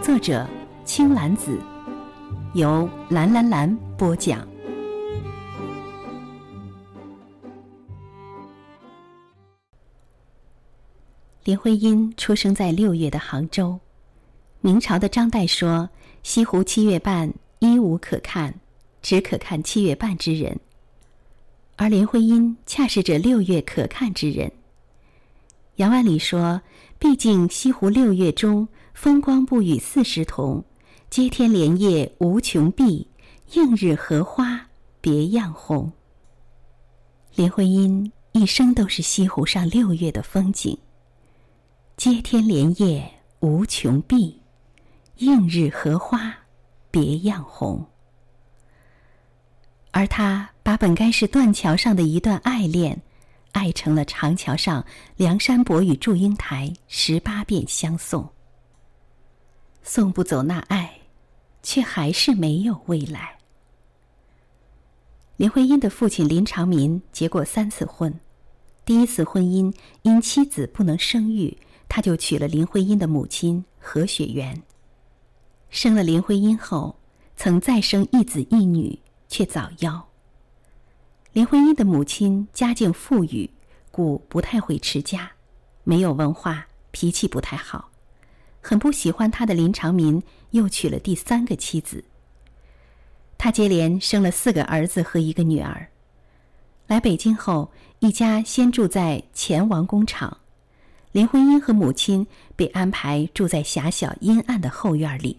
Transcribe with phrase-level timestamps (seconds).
[0.00, 0.46] 作者
[0.84, 1.58] 青兰子，
[2.54, 4.46] 由蓝蓝蓝播讲。
[11.44, 13.78] 林徽因出生在六月的杭州。
[14.60, 15.88] 明朝的张岱说。
[16.24, 18.54] 西湖七月半，一无可看，
[19.00, 20.58] 只可看七月半之人。
[21.76, 24.50] 而林徽因恰是这六月可看之人。
[25.76, 26.60] 杨万里说
[26.98, 28.68] ：“毕竟西湖六月中，
[29.00, 30.64] 风光不与四时同，
[31.08, 33.06] 接天莲叶无穷碧，
[33.52, 34.60] 映日荷花
[35.00, 35.92] 别样红。”
[37.36, 40.76] 林徽因一生都是西湖上六月的风景。
[41.96, 43.08] 接天莲叶
[43.38, 44.42] 无穷碧。
[45.18, 46.34] 映日荷花，
[46.90, 47.86] 别样红。
[49.92, 53.00] 而他把本该是断桥上的一段爱恋，
[53.52, 58.28] 爱成了长桥上梁山伯与祝英台十八遍相送。
[59.90, 61.00] 送不走那爱，
[61.62, 63.38] 却还是没有未来。
[65.38, 68.20] 林徽因的父亲林长民结过三次婚，
[68.84, 71.56] 第一次婚姻因妻子不能生育，
[71.88, 74.62] 他就娶了林徽因的母亲何雪媛。
[75.70, 76.98] 生了林徽因后，
[77.34, 80.02] 曾再生一子一女，却早夭。
[81.32, 83.50] 林徽因的母亲家境富裕，
[83.90, 85.32] 故不太会持家，
[85.82, 87.90] 没有文化，脾气不太好，
[88.60, 92.04] 很不喜欢他的林长民又娶了第三个妻子。
[93.36, 95.88] 他接连生了四个儿子和一个女儿。
[96.86, 100.38] 来北京后，一家先住在前王工厂，
[101.12, 102.26] 林徽因和母亲
[102.56, 105.38] 被安排住在狭小阴暗的后院里。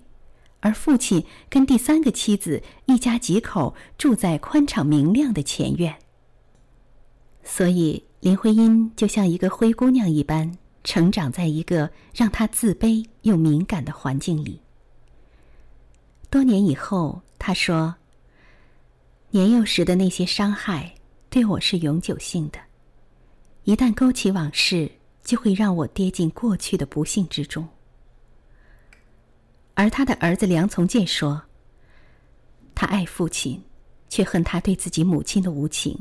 [0.62, 5.96] 而父亲跟第三个妻子一家几口住在宽敞明亮的前院，
[7.44, 14.62] 所以林徽因就像一个灰姑娘一般，成长在一个让他自卑又敏感的环境里。
[16.29, 17.95] 多年以后，他说
[19.31, 20.94] ：“年幼时的那些伤害
[21.29, 22.59] 对我是永久性的，
[23.63, 24.91] 一旦勾起往事，
[25.23, 27.68] 就会让我跌进过去的不幸之中。”
[29.73, 31.41] 而他的儿子梁从诫说
[32.75, 33.62] ：“他爱父亲，
[34.07, 35.95] 却恨他对自己母亲的无情；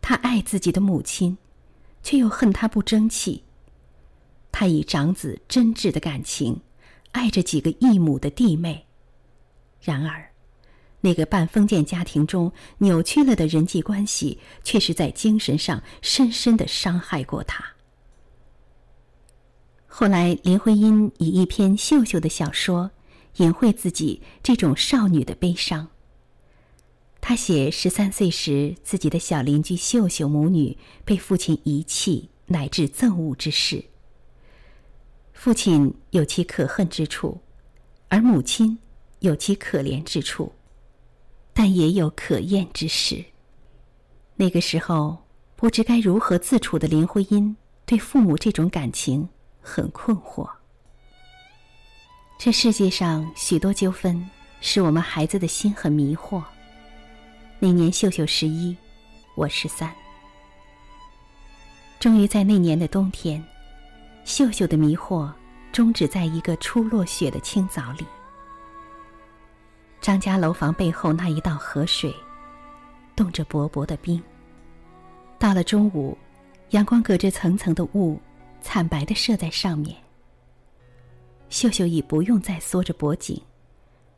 [0.00, 1.36] 他爱自己的母亲，
[2.02, 3.44] 却又恨他不争气。
[4.52, 6.60] 他以长子真挚的感情，
[7.10, 8.86] 爱着几个异母的弟妹。
[9.80, 10.30] 然而，
[11.00, 17.64] 那个半封建家庭中扭曲了的人际关系，却是在精神上深深的伤害过他。”
[19.88, 22.92] 后来，林徽因以一篇秀秀的小说，
[23.36, 25.88] 隐晦自己这种少女的悲伤。
[27.20, 33.84] 她写十三岁时，自己的小邻居秀秀母女被父亲遗弃乃至憎恶之事。
[35.42, 37.36] 父亲有其可恨之处，
[38.06, 38.78] 而母亲
[39.18, 40.52] 有其可怜之处，
[41.52, 43.24] 但也有可厌之事。
[44.36, 45.18] 那个时候，
[45.56, 49.28] 不知该如何自处的林徽因，对父母这种感情。
[49.60, 50.48] 很困惑。
[52.38, 54.24] 这世界上许多纠纷，
[54.60, 56.40] 使我们孩子的心很迷惑。
[57.58, 58.76] 那年秀秀十一，
[59.34, 59.92] 我十三。
[61.98, 63.44] 终于在那年的冬天，
[64.24, 65.32] 秀秀的迷惑
[65.72, 68.06] 终止在一个初落雪的清早里。
[70.00, 72.14] 张家楼房背后那一道河水，
[73.14, 74.22] 冻着薄薄的冰。
[75.38, 76.16] 到了中午，
[76.70, 78.20] 阳光隔着层层的雾。
[78.64, 79.96] 惨白的射在上面。
[81.50, 83.42] 秀秀已不用再缩着脖颈，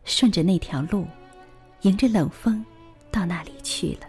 [0.04, 1.06] 顺着那条路，
[1.80, 2.62] 迎着冷风，
[3.10, 4.06] 到那里去了。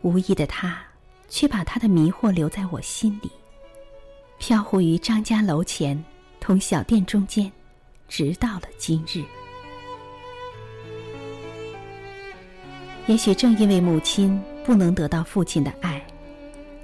[0.00, 0.82] 无意的他，
[1.28, 3.30] 却把他的迷惑留在我心里，
[4.38, 6.02] 飘忽于张家楼前，
[6.40, 7.50] 同小店中间，
[8.08, 9.24] 直到了今日。
[13.06, 16.04] 也许正因为母亲不能得到父亲的爱。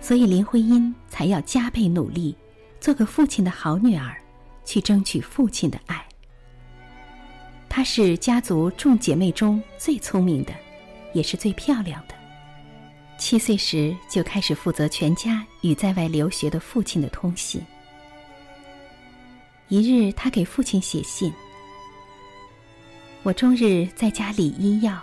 [0.00, 2.36] 所以林徽因才要加倍努力，
[2.80, 4.16] 做个父亲的好女儿，
[4.64, 6.04] 去争取父亲的爱。
[7.68, 10.52] 她是家族众姐妹中最聪明的，
[11.12, 12.14] 也是最漂亮的。
[13.22, 17.64] 七岁时就开始负责全家与在外留学的父亲的通信。
[19.68, 21.32] 一日，他给父亲写信
[23.22, 25.00] ：“我终日在家里医药，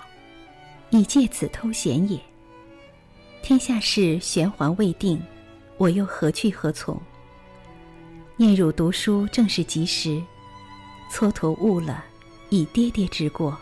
[0.90, 2.20] 以借此偷闲也。
[3.42, 5.18] 天下事玄黄未定，
[5.78, 7.02] 我又何去何从？
[8.36, 10.22] 念汝读书正是及时，
[11.10, 12.04] 蹉跎误了，
[12.50, 13.58] 以爹爹之过。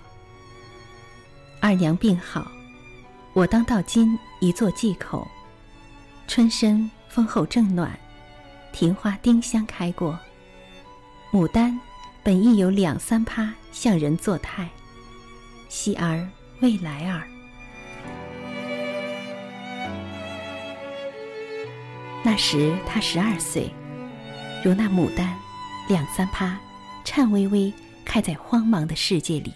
[1.62, 2.52] 二娘病好，
[3.38, 5.28] 我当到今一做忌口。
[6.28, 7.96] 春深风后正暖，
[8.74, 10.18] 庭花丁香开过。”
[11.32, 11.80] 牡丹
[12.24, 14.68] 本亦有两三趴向人作态，
[15.70, 16.28] 喜而
[16.62, 17.28] 未来耳。
[22.24, 23.72] 那时他十二岁，
[24.64, 25.38] 如那牡丹，
[25.88, 26.58] 两三趴，
[27.06, 27.72] 颤巍巍
[28.04, 29.54] 开在荒茫的世界里，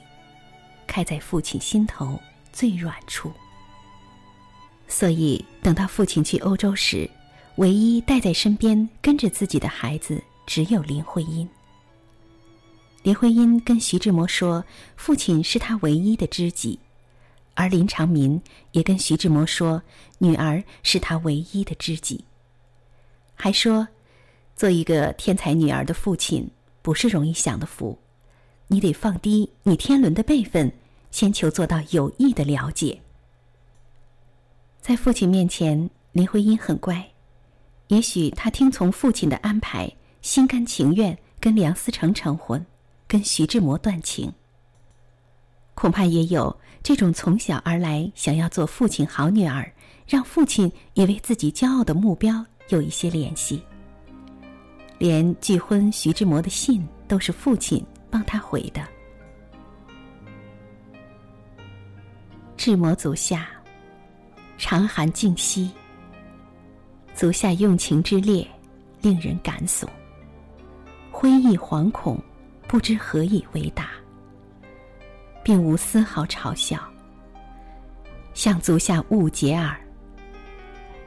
[0.85, 2.21] 开在父亲心头
[2.53, 3.33] 最软处。
[4.91, 7.09] 所以等到父亲去欧洲时，
[7.55, 11.47] 唯一带在身边跟着自己的孩子，只有林徽因。
[13.01, 14.63] 林徽因跟徐志摩说
[14.97, 16.77] ：“父亲是他唯一的知己。”
[17.55, 18.39] 而林长民
[18.73, 19.81] 也跟徐志摩说
[20.19, 22.25] ：“女儿是他唯一的知己。”
[23.33, 23.87] 还说
[24.57, 26.47] ：“做一个天才女儿的父亲
[26.81, 27.97] 不是容易享的福，
[28.67, 30.69] 你得放低你天伦的辈分，
[31.11, 33.01] 先求做到有益的了解。”
[34.81, 37.07] 在父亲面前，林徽因很乖，
[37.87, 39.89] 也许她听从父亲的安排，
[40.21, 42.65] 心甘情愿跟梁思成成婚。
[43.07, 44.31] 跟徐志摩断情，
[45.73, 49.69] 恐怕也有这种从小而来想要做父亲好女儿，
[50.07, 53.61] 让父亲也为自己骄傲的目标有一些联系。
[54.97, 58.81] 连拒婚徐志摩的信都是父亲帮他回的。
[62.55, 63.49] 志摩足下，
[64.61, 65.71] 长寒静息。
[67.15, 68.47] 足下用情之烈，
[69.01, 69.87] 令人感悚。
[71.09, 72.21] 挥意惶恐。
[72.67, 73.89] 不知何以为答，
[75.43, 76.79] 并无丝毫嘲笑。
[78.33, 79.75] 向足下勿解耳。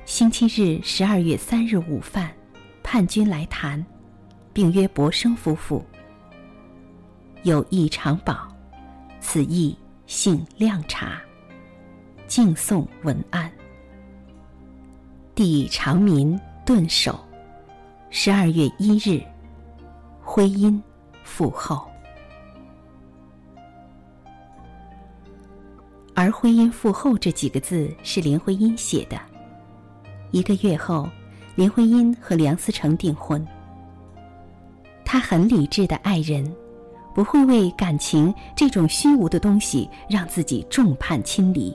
[0.04, 2.30] 星期日十二月三日午饭，
[2.82, 3.82] 叛军来谈，
[4.52, 5.82] 并约伯生夫妇。
[7.44, 8.46] 有意长保，
[9.20, 9.74] 此意
[10.06, 11.18] 性亮茶。
[12.26, 13.50] 敬颂文案。
[15.34, 17.18] 弟长民顿首。
[18.10, 19.22] 十二月一日，
[20.22, 20.82] 徽因。
[21.26, 21.90] 父后，
[26.14, 29.18] 而“徽因父后”这几个字是林徽因写的。
[30.32, 31.08] 一个月后，
[31.56, 33.44] 林徽因和梁思成订婚。
[35.02, 36.54] 他很理智的爱人，
[37.14, 41.74] 不会为感情这种虚无的东西让自己众叛亲离。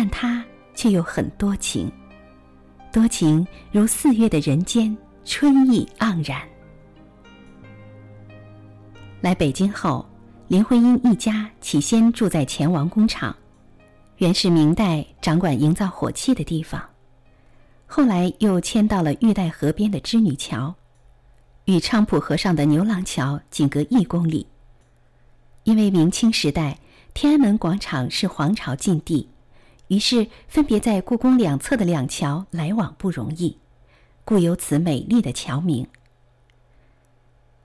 [0.00, 0.44] 但他
[0.76, 1.90] 却又很多情，
[2.92, 6.40] 多情如四月的人间，春意盎然。
[9.20, 10.08] 来北京后，
[10.46, 13.36] 林徽因一家起先住在前王工厂，
[14.18, 16.80] 原是明代掌管营造火器的地方。
[17.84, 20.72] 后来又迁到了玉带河边的织女桥，
[21.64, 24.46] 与昌普河上的牛郎桥仅隔一公里。
[25.64, 26.78] 因为明清时代
[27.14, 29.28] 天安门广场是皇朝禁地，
[29.88, 33.58] 于是分别在故宫两侧的两桥来往不容易，
[34.24, 35.86] 故有此美丽的桥名。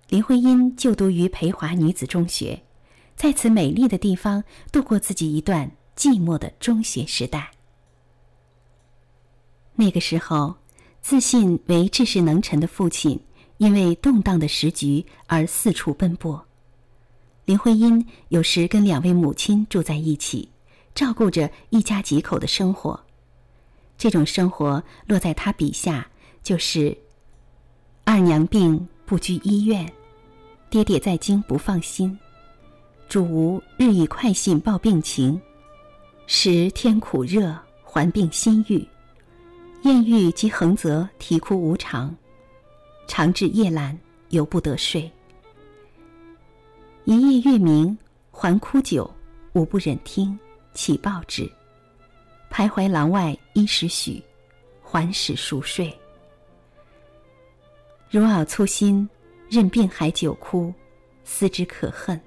[0.10, 2.64] 林徽因就读于培华女子中学，
[3.16, 7.52] 在此美丽的地方度过自己一段寂寞的中学时代。
[9.76, 10.56] 那个时候，
[11.02, 13.20] 自信为治世能臣的父亲
[13.58, 16.46] 因为动荡的时局而四处奔波，
[17.46, 20.50] 林徽因有时跟两位母亲住在一起，
[20.96, 23.00] 照顾着一家几口的生活。
[23.98, 26.08] 这种生活落在他笔下，
[26.42, 26.98] 就是
[28.04, 29.92] 二娘病不居医院。
[30.70, 32.18] 爹爹在京不放心，
[33.08, 35.40] 主吴日以快信报病情，
[36.26, 38.84] 时天苦热，还病心郁，
[39.84, 42.14] 艳遇及横泽啼哭无常，
[43.08, 43.96] 常至夜阑，
[44.30, 45.10] 犹不得睡。
[47.06, 47.96] 一夜月明，
[48.32, 49.08] 还哭久，
[49.54, 50.38] 吾不忍听，
[50.74, 51.50] 起报之。
[52.52, 54.24] 徘徊廊外一时许，
[54.82, 55.92] 还始熟睡。
[58.10, 59.10] 如尔粗心。
[59.50, 60.74] 任病海久哭，
[61.24, 62.20] 思之可恨。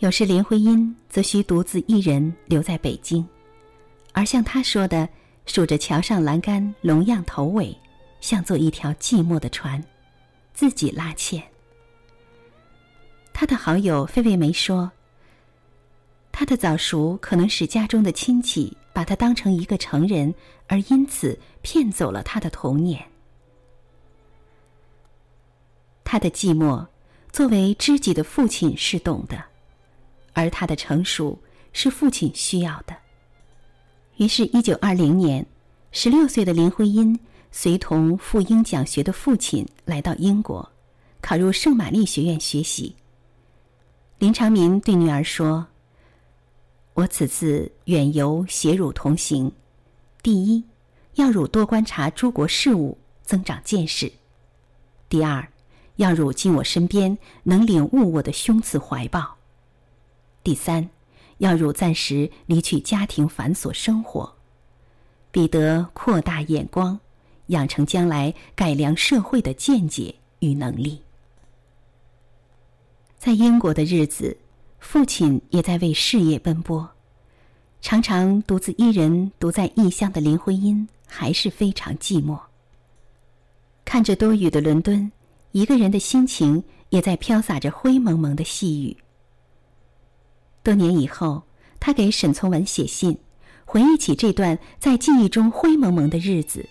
[0.00, 3.26] 有时林徽因则需独自一人留在北京，
[4.12, 5.08] 而像他说的，
[5.46, 7.74] 数着桥上栏杆龙样头尾，
[8.20, 9.82] 像坐一条寂寞的船，
[10.52, 11.42] 自己拉纤。
[13.32, 14.92] 他的好友费慰梅说
[16.36, 20.34] ：“他的早熟可能使家中的亲戚把他当成一个成人，
[20.66, 23.00] 而因此骗走了他的童年。”
[26.02, 26.84] 他的寂寞，
[27.30, 29.44] 作为知己的父亲是懂的，
[30.32, 31.38] 而他的成熟
[31.72, 32.96] 是父亲需要的。
[34.16, 35.46] 于是，一九二零年，
[35.92, 37.16] 十六岁的林徽因
[37.52, 40.68] 随同赴英讲学的父亲来到英国，
[41.20, 42.96] 考入圣玛丽学院学习。
[44.18, 45.68] 林长民对女儿说
[46.94, 49.52] ：“我此次远游携汝同行，
[50.22, 50.64] 第一，
[51.14, 54.08] 要汝多观察诸国事务，增长见识；
[55.08, 55.46] 第二，
[55.96, 59.36] 要汝进我身边，能领悟我的胸次怀抱；
[60.42, 60.88] 第三。”
[61.38, 64.36] 要汝暂时离去家庭繁琐生活，
[65.32, 66.98] 彼得扩大眼光，
[67.48, 71.02] 养成将来改良社会的见解与能力。
[73.18, 74.38] 在英国的日子，
[74.84, 76.88] 父亲也在为事业奔波，
[77.80, 82.38] 常常独自一人独在异乡的林徽因还是非常寂寞。
[83.84, 85.10] 看着多雨的伦敦，
[85.52, 88.96] 一个人的心情也在飘洒着灰蒙蒙的细雨。
[90.62, 91.42] 多年以后，
[91.80, 93.18] 他给沈从文写信，
[93.64, 96.64] 回忆起这段在记忆中灰蒙蒙的日子。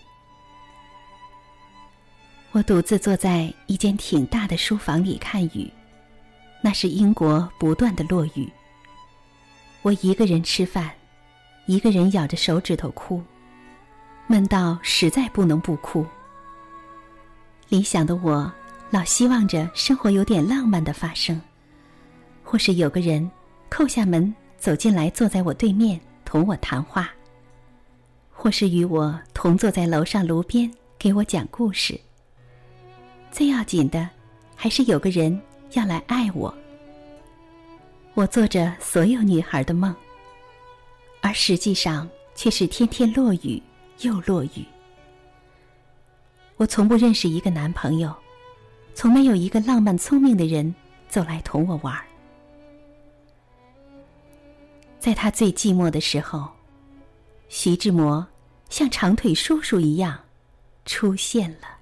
[2.52, 5.70] 我独自坐在一间挺大的书房里看雨，
[6.64, 8.50] 那是英国不断的落雨。
[9.82, 10.90] 我一个人吃饭，
[11.66, 13.22] 一个人咬着手指头哭，
[14.26, 16.06] 闷到实在不能不哭。
[17.68, 18.50] 理想的我，
[18.88, 21.38] 老希望着生活有点浪漫的发生，
[22.42, 23.30] 或是有个人。
[23.70, 27.04] 叩下门，走进来，坐在我对面，同我谈话；
[28.32, 32.00] 或是与我同坐在楼上炉边，给我讲故事。
[33.30, 34.08] 最要紧的，
[34.56, 35.38] 还是有个人
[35.74, 36.52] 要来爱我。
[38.14, 39.94] 我做着所有女孩的梦，
[41.20, 43.62] 而实际上却是天天落雨
[44.00, 44.64] 又落雨。
[46.56, 48.14] 我从不认识一个男朋友，
[48.94, 50.72] 从没有一个浪漫聪明的人
[51.08, 52.00] 走来同我玩。
[55.00, 56.48] 在他最寂寞的时候，
[57.48, 58.24] 徐志摩
[58.70, 60.18] 像长腿叔叔一样
[60.84, 61.73] 出现了。